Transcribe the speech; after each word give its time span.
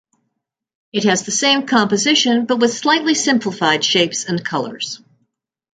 It 0.91 1.03
has 1.03 1.25
the 1.25 1.31
same 1.31 1.67
composition 1.67 2.47
but 2.47 2.57
with 2.57 2.73
slightly 2.73 3.13
simplified 3.13 3.83
shapes 3.85 4.25
and 4.25 4.43
colors. 4.43 4.99